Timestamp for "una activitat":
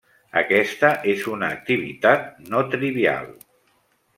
1.33-2.43